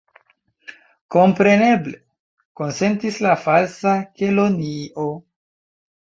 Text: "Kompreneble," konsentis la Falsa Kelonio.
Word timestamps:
"Kompreneble," 1.15 1.91
konsentis 2.61 3.19
la 3.25 3.33
Falsa 3.41 3.93
Kelonio. 4.21 5.05